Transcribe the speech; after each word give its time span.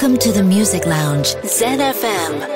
Welcome 0.00 0.18
to 0.20 0.32
the 0.32 0.42
Music 0.42 0.86
Lounge, 0.86 1.34
ZFM. 1.44 2.49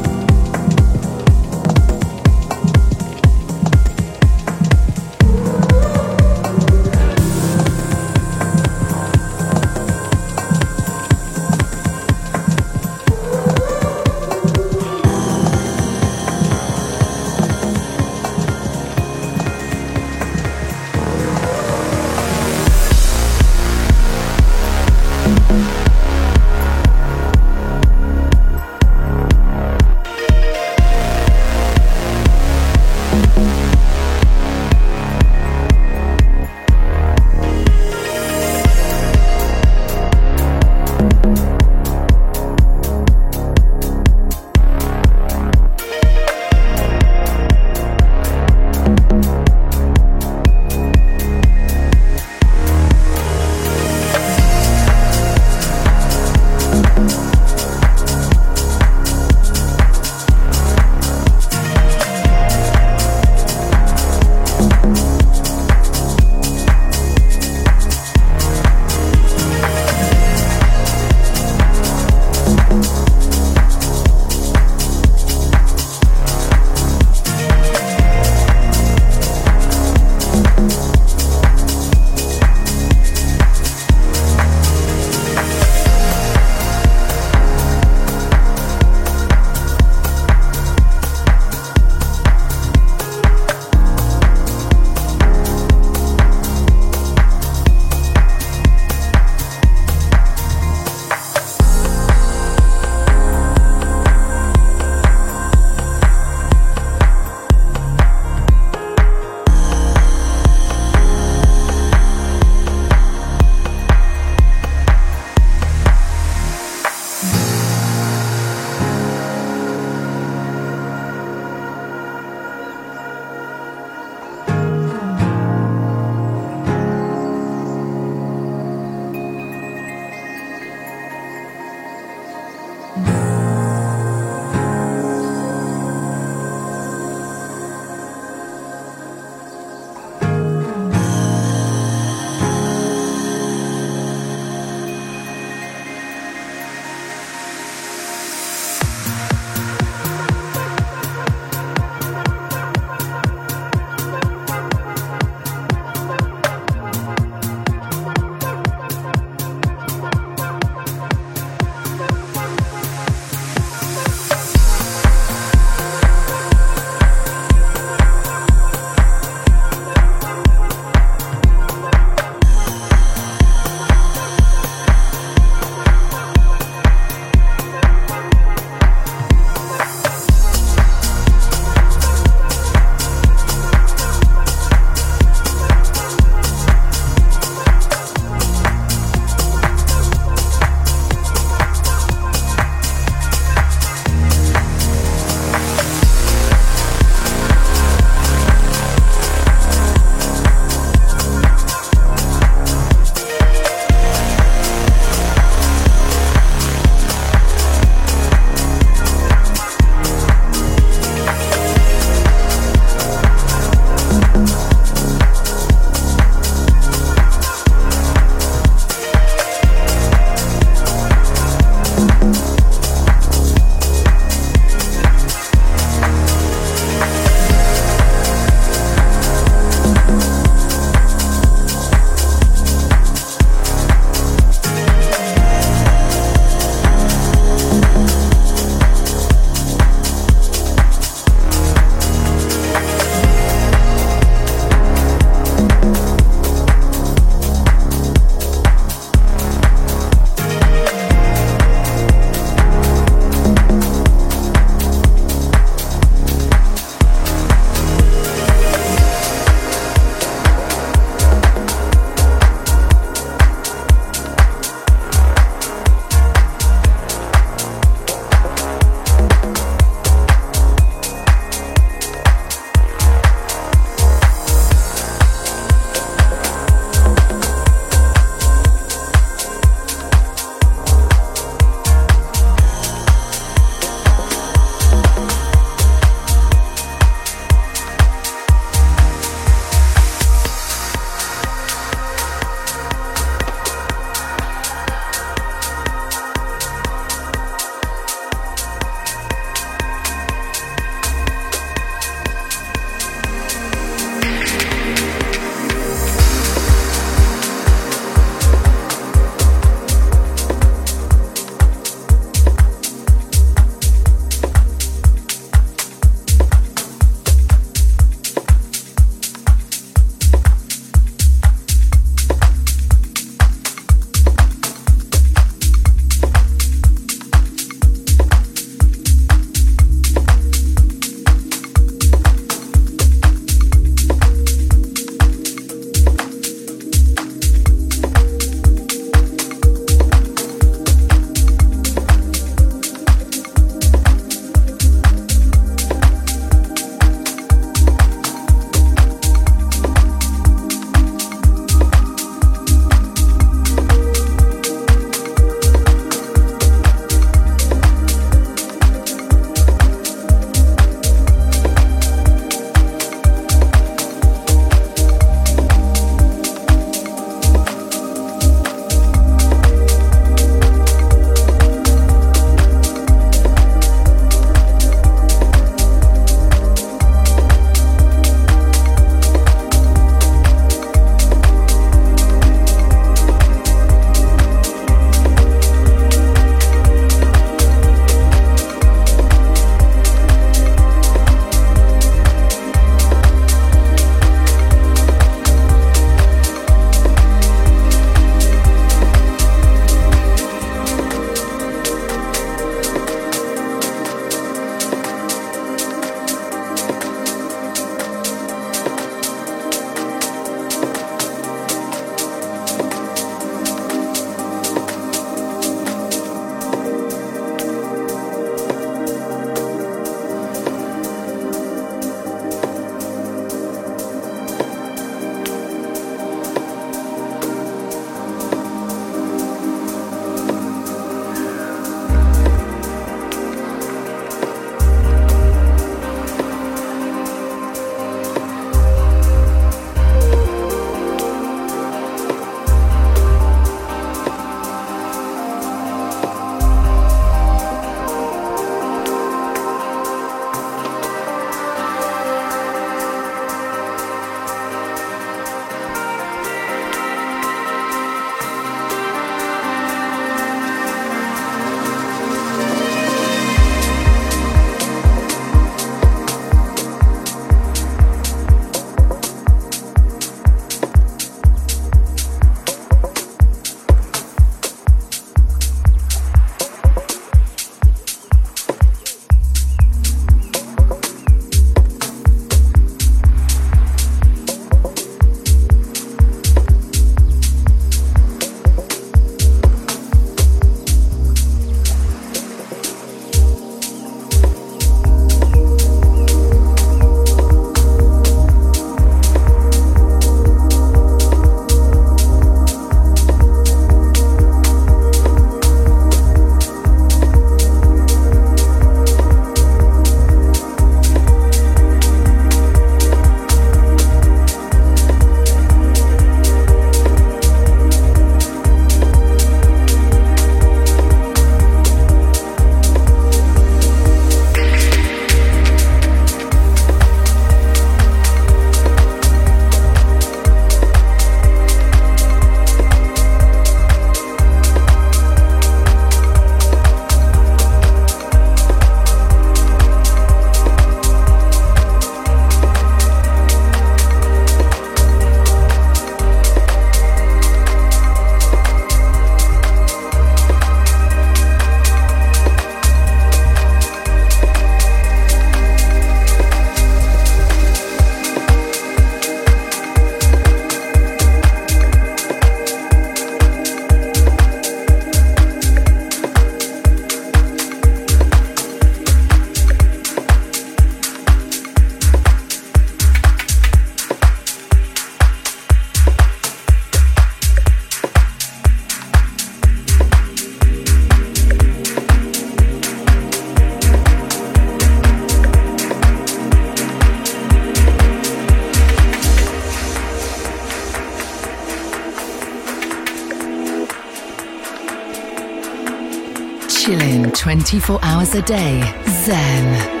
A 598.35 598.41
day. 598.41 598.81
Zen. 599.25 600.00